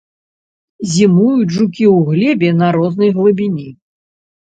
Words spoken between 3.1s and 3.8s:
глыбіні.